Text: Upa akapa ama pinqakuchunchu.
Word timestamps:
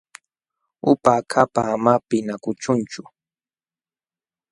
Upa 0.91 1.11
akapa 1.19 1.61
ama 1.73 1.93
pinqakuchunchu. 2.07 3.01